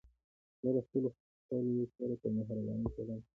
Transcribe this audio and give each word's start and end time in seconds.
زه 0.61 0.69
له 0.75 0.81
خلکو 0.89 1.19
سره 1.95 2.13
په 2.21 2.27
مهربانۍ 2.35 2.87
چلند 2.95 3.15
کوم. 3.19 3.21